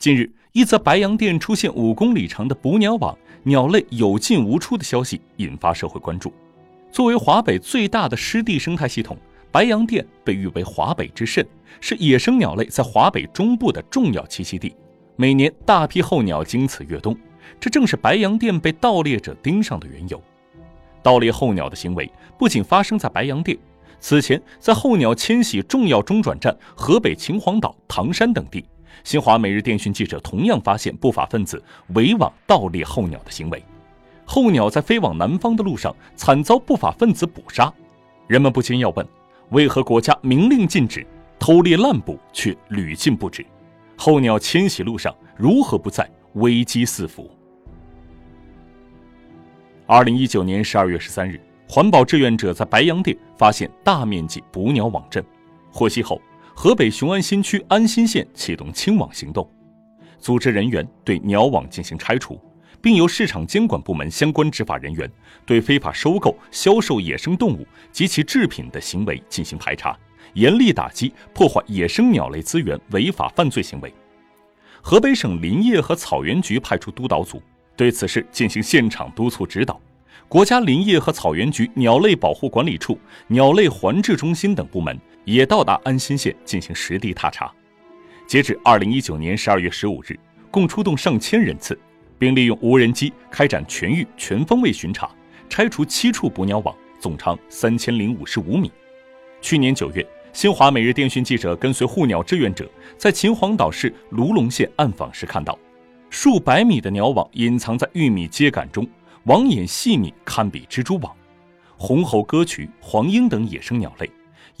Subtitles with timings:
[0.00, 6.32] 近日，一则白洋淀出现五公里长的捕鸟网，鸟类有进无出的消息引发社会关注。
[6.90, 9.14] 作为华北最大的湿地生态系统，
[9.52, 11.46] 白洋淀被誉为华北之肾，
[11.82, 14.74] 是野生鸟类在华北中部的重要栖息地。
[15.16, 17.14] 每年大批候鸟经此越冬，
[17.60, 20.18] 这正是白洋淀被盗猎者盯上的缘由。
[21.02, 23.54] 盗猎候鸟的行为不仅发生在白洋淀，
[24.00, 28.64] 此前在候鸟迁徙重要中转站河北秦皇岛、唐山等地。
[29.04, 31.62] 新华每日电讯记者同样发现不法分子
[31.94, 33.64] 围网盗猎候鸟的行为，
[34.24, 37.72] 候鸟在飞往南方的路上惨遭不法分子捕杀。
[38.26, 39.06] 人们不禁要问：
[39.50, 41.06] 为何国家明令禁止
[41.38, 43.44] 偷猎滥捕，却屡禁不止？
[43.96, 47.30] 候鸟迁徙路上如何不再危机四伏？
[49.86, 55.24] 二零一九年十二月十三日，环保志愿者在白洋淀发现大面积捕鸟网阵，
[55.72, 56.20] 获悉后。
[56.62, 59.50] 河北雄安新区安新县启动清网行动，
[60.18, 62.38] 组织人员对鸟网进行拆除，
[62.82, 65.10] 并由市场监管部门相关执法人员
[65.46, 69.98] 对非法收购、销售野生动物及其制品的行为进行排查，
[70.34, 73.90] 严厉打击破坏野生鸟类资源违法犯罪行为。
[74.82, 77.42] 河北省林业和草原局派出督导组
[77.74, 79.80] 对此事进行现场督促指导。
[80.28, 82.96] 国家林业和草原局鸟类保护管理处、
[83.28, 87.50] 鸟类环治中心等部门也到达安新县进行实地踏查。
[88.26, 90.18] 截至二零一九年十二月十五日，
[90.50, 91.78] 共出动上千人次，
[92.18, 95.10] 并利用无人机开展全域全方位巡查，
[95.48, 98.70] 拆除七处捕鸟网，总长三千零五十五米。
[99.40, 105.58] 去年九月，新华每日电讯记者跟随护鸟志愿者在秦皇岛市卢龙县暗访时看到，
[106.08, 108.86] 数百米的鸟网隐藏在玉米秸秆中。
[109.24, 111.14] 网眼细密，堪比蜘蛛网。
[111.76, 114.10] 红喉歌渠、黄莺等野生鸟类，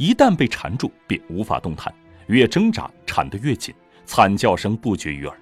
[0.00, 1.94] 一旦被缠住，便无法动弹，
[2.26, 3.74] 越挣扎缠得越紧，
[4.06, 5.38] 惨叫声不绝于耳。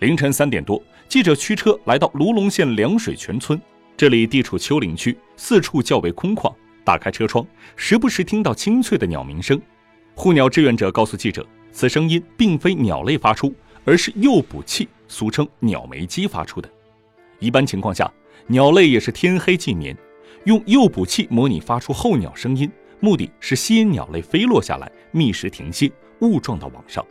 [0.00, 3.58] 凌晨三点多，记者驱车来到卢龙县凉水泉村，
[3.96, 6.54] 这里地处丘陵区，四处较为空旷。
[6.84, 7.42] 打开车窗，
[7.74, 9.58] 时不时听到清脆的鸟鸣声。
[10.14, 13.50] 护鸟志愿者告诉记者，此声音并非鸟类发出，
[13.86, 16.68] 而是诱捕器，俗称鸟媒机发出的。
[17.38, 18.12] 一般情况下，
[18.46, 19.96] 鸟类也是天黑即眠，
[20.44, 22.70] 用诱捕器模拟发出候鸟声音，
[23.04, 27.04] 目的是吸引鸟类飞落下来觅食停歇，误撞到网上。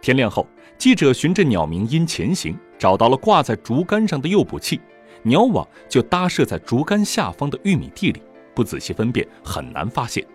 [0.00, 4.80] 天亮后，记者循着鸟鸣音前行，找到了挂在竹竿上的诱捕器，
[5.22, 8.22] 鸟网就搭设在竹竿下方的玉米地里，
[8.54, 10.26] 不仔细分辨很难发现。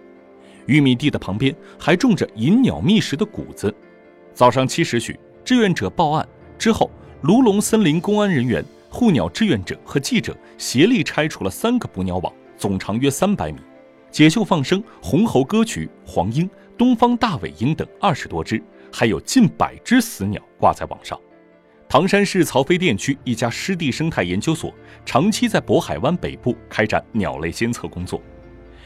[0.68, 3.74] 玉米地的旁边还种着引鸟觅食的谷子。
[4.32, 6.28] 早上七时许，志愿者报案
[6.60, 6.92] 之后，
[7.24, 8.64] 卢龙森林公安人员。
[8.92, 13.60] 护鸟志愿者和记者协力拆除了三个捕鸟网，总长约三百米，
[14.12, 18.62] 解救放生红喉歌曲、黄莺、东方大尾鹰等二十多只，
[18.92, 21.20] 还有近百只死鸟挂在网上。
[21.88, 24.74] 唐山市曹妃甸区一家湿地生态研究所
[25.06, 28.22] 长期在渤海湾北部开展鸟类监测工作。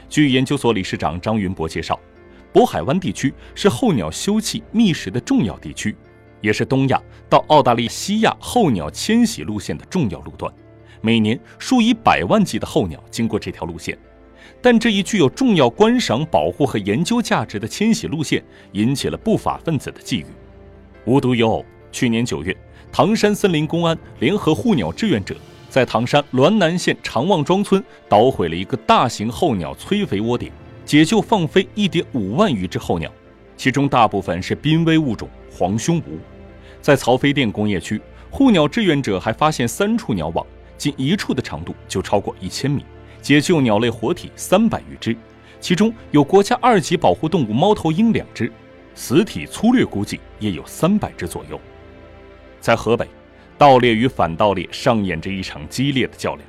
[0.08, 2.00] 据研究所理事长张云博介绍，
[2.54, 5.96] 渤海湾地区是候鸟休憩觅食的重要地区。
[6.40, 10.54] 也是东亚到澳大利西亚候鸟迁徙路线的重要路段，
[11.02, 13.98] 每年数以百万计的候鸟经过这条路线。
[14.62, 20.26] 但这一具有重要观赏、保护和研究价值的迁徙路线，引起了不法分子的觊觎。
[21.06, 22.56] 无独有偶，去年九月，
[22.92, 25.36] 唐山森林公安联合护鸟志愿者，
[25.70, 30.52] 在唐山滦南县长旺庄村捣毁了一个大型候鸟催肥窝点，
[30.86, 33.12] 解救放飞一点五万余只候鸟，
[33.58, 36.06] 其中大部分是濒危物种黄胸鹕。
[36.82, 38.00] 在曹妃甸工业区，
[38.30, 40.46] 护鸟志愿者还发现三处鸟网，
[40.78, 42.84] 仅一处的长度就超过一千米，
[43.24, 45.16] 解救鸟类活体三百余只，
[45.62, 48.52] 其中有国家二级保护动物猫头鹰两只，
[48.96, 51.58] 死体粗略估计也有三百只左右。
[52.60, 53.08] 在河北，
[53.58, 56.46] 盗猎与反盗猎上演着一场激烈的较量。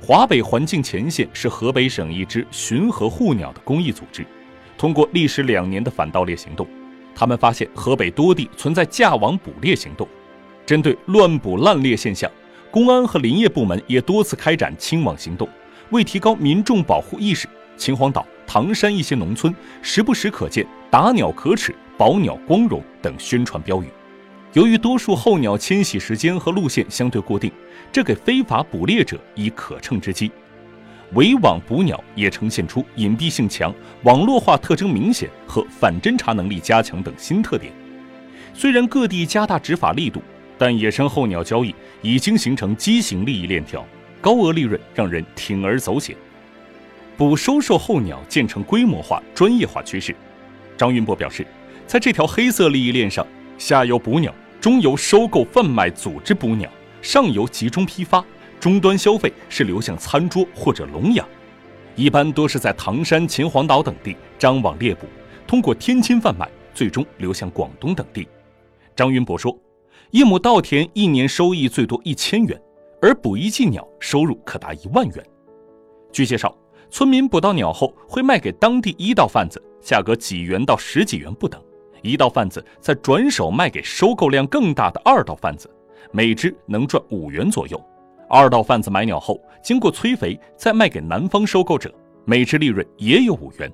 [0.00, 4.24] 华北环境前线是河北省一支巡河护鸟的公益组织，
[4.78, 6.66] 通过历时两年的反盗猎行动。
[7.14, 10.08] 他们发现河北多地存在架网捕猎行动，
[10.64, 12.30] 针对乱捕滥猎现象，
[12.70, 15.46] 公安和林业部门也多次开展清网行动。
[15.90, 23.86] 为提高民众保护意识，秦皇岛、唐山一些农村时不时可见“打鸟可耻，保鸟光荣”等宣传标语。
[24.52, 27.52] 由于多数候鸟迁徙时间和路线相对固定，
[27.92, 30.30] 这给非法捕猎者以可乘之机。
[31.12, 33.72] 围网捕鸟也呈现出隐蔽性强、
[34.02, 37.72] 网络化特征明显和反侦查能力加强等新特点。
[38.54, 40.20] 虽然各地加大执法力度，
[40.58, 41.72] 但野生候鸟交易
[42.02, 43.86] 已经形成畸形利益链条，
[44.26, 46.16] 高额利润让人铤而走险。
[47.16, 50.12] 捕收售候鸟渐成规模化、专业化趋势。
[50.76, 51.46] 张云波表示，
[51.86, 53.24] 在这条黑色利益链上，
[53.56, 56.68] 下游捕鸟、中游收购贩卖组织捕鸟，
[57.00, 58.24] 上游集中批发，
[58.58, 61.24] 终端消费是流向餐桌或者笼养。
[61.94, 65.06] 一般多是在唐山、秦皇岛等地张网猎捕，
[65.46, 68.26] 通过天津贩卖，最终流向广东等地。
[68.96, 69.56] 张云博说，
[70.10, 72.60] 一亩稻田一年收益最多一千元，
[73.06, 75.24] 而捕一季鸟收入可达一万元。
[76.10, 76.52] 据介绍，
[76.90, 81.62] 村民捕到鸟后会卖给当地一道贩子，价格几元到十几元不等。
[82.02, 85.70] 一道贩子再转手卖给收购量更大的二道贩子，
[86.10, 87.80] 每只能赚五元左右。
[88.28, 91.94] 二道贩子买鸟后，经过催肥，再卖给南方收购者，
[92.24, 93.72] 每只利润也有五元。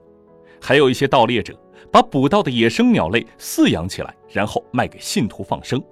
[0.60, 1.58] 还有一些盗猎者
[1.90, 5.82] 把捕到的野生鸟类饲养起来，然后卖给信徒放生。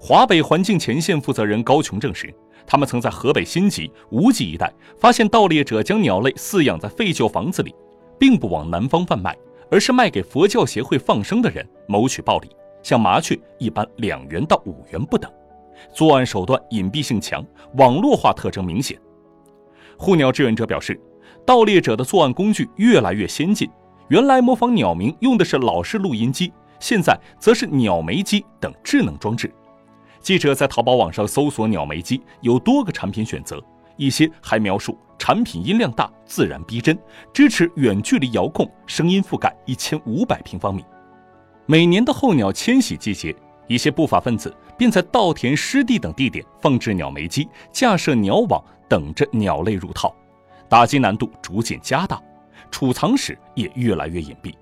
[0.00, 2.32] 华北环境前线负责人高琼证实，
[2.70, 7.74] 他们曾在河北辛集、无极一带发现盗猎者将鸟类饲养在废旧房子里，
[8.18, 9.34] 并不往南方贩卖，
[9.70, 12.50] 而是卖给佛教协会放生的人，谋取暴利。
[12.82, 15.32] 像麻雀一般，两元到五元不等。
[15.94, 17.42] 作案手段隐蔽性强，
[17.78, 19.00] 网络化特征明显。
[19.96, 21.00] 护鸟志愿者表示，
[21.46, 23.66] 盗猎者的作案工具越来越先进。
[24.08, 29.50] 原来模仿鸟鸣用的是老式录音机，现在则是鸟媒机等智能装置。
[30.20, 33.62] 记者在淘宝网上搜索鸟媒机，有多个产品选择，
[33.96, 36.98] 一些还描述产品音量大、自然逼真，
[37.32, 40.84] 支持远距离遥控，声音覆盖一千五百平方米。
[41.66, 43.34] 每年的候鸟迁徙季节。
[43.70, 50.10] 一些不法分子便在稻田、湿地等地点放置鸟媒机，架设鸟网，等着鸟类入套，
[50.70, 52.18] 打击难度逐渐加大，
[52.70, 54.54] 储藏室也越来越隐蔽。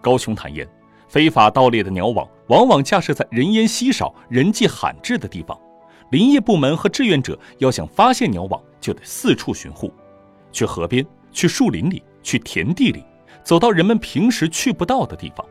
[0.00, 0.68] 高雄坦言，
[1.08, 5.58] 非法盗猎的鸟网往往架设在人烟稀少、人迹罕至的地方，
[6.10, 9.92] 林业部门和志愿者要想发现鸟网，就得四处巡护，
[10.52, 13.02] 去河边、去树林里、去田地里，
[13.42, 15.44] 走到人们平时去不到的地方。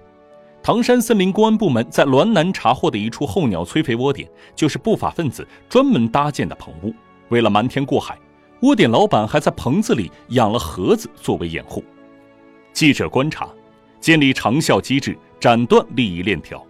[0.62, 6.94] 唐山森林公安部门在滦南查获的一处候鸟催肥窝点，就是不法分子专门搭建的棚屋。
[7.30, 8.18] 为了瞒天过海，
[8.62, 11.83] 窝点老板还在棚子里养了盒子作为掩护。
[12.74, 13.50] 记者观察，
[14.00, 16.66] 建立长效机制，斩断利益链条，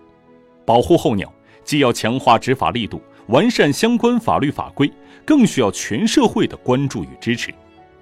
[0.66, 1.32] 保护候鸟，
[1.64, 4.92] 既要强化执法力度，完善相关法律法规，
[5.24, 7.54] 更需要全社会的关注与支持。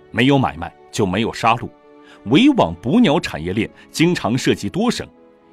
[0.09, 1.69] 没有买卖，就没有杀戮。
[2.25, 5.07] 围网捕鸟产业链经常涉及多省。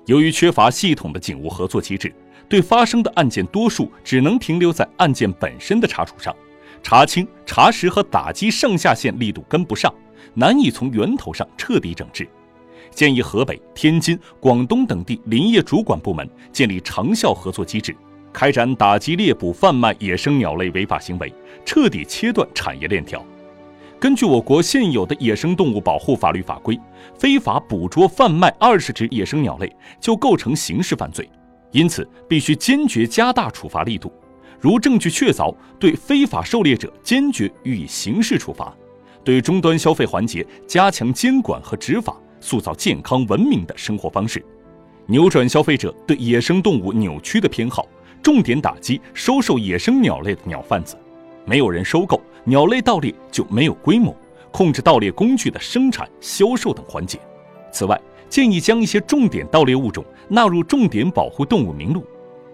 [0.07, 2.11] 由于缺乏系统的警务合作机制，
[2.49, 6.35] 对发生的案件多数只能停留在案件本身的查处上，
[6.83, 9.93] 查清、查实和打击上下线力度跟不上，
[10.33, 12.27] 难以从源头上彻底整治。
[12.93, 17.97] 建议河北、天津、广东等地林业主管部门建立长效合作机制，
[18.33, 21.33] 开展打击猎捕、贩卖野生鸟类违法行为，
[21.65, 23.25] 彻底切断产业链条。
[23.99, 26.79] 根据我国现有的野生动物保护法律法规，
[27.17, 31.29] 非法捕捉、贩卖二十只野生鸟类就构成刑事犯罪，
[31.71, 34.13] 因此必须坚决加大处罚力度。
[34.61, 38.73] 如证据确凿，对非法狩猎者坚决予以刑事处罚；
[39.25, 44.45] 对终端消费环节加强监管和执法，塑造健康文明的生活方式，
[45.07, 47.89] 扭转消费者对野生动物扭曲的偏好，
[48.23, 50.97] 重点打击收受野生鸟类的鸟贩子。
[51.47, 54.15] 没有人收购鸟类盗猎，就没有规模
[54.51, 57.19] 控制盗猎工具的生产、销售等环节。
[57.71, 57.99] 此外，
[58.29, 62.05] 建议将一些重点盗猎物种纳入重点保护动物名录，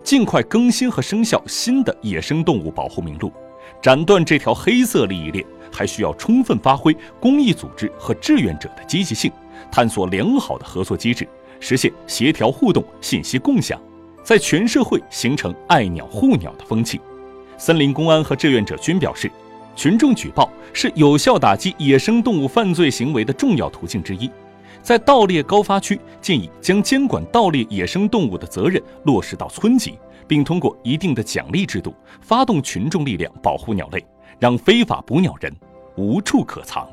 [0.02, 3.32] 尽快更新和生效新的野生动物保护名录，
[3.82, 5.44] 斩断这条黑色利益链。
[5.70, 9.30] 还需要充分发挥公益组织和志愿者的积极性，
[9.70, 11.28] 探索良好的合作机制，
[11.60, 13.78] 实现协调互动、信息共享，
[14.24, 16.98] 在全社会形成爱鸟护鸟的风气。
[17.58, 19.30] 森林公安和志愿者均表示，
[19.76, 24.28] 群众举报是有效打击野生动物犯罪行为的重要途径之一。
[24.82, 34.06] 在盗猎高发区，建议将监管盗猎野生动物的责任落实到村级，并通过一定的奖励制度，发动群众力量保护鸟类，
[34.38, 35.52] 让非法捕鸟人
[35.96, 36.88] 无处可藏。